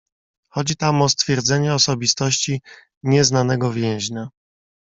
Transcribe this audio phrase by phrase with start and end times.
[0.49, 2.61] "Chodzi tam o stwierdzenie osobistości
[3.03, 4.29] nieznanego więźnia."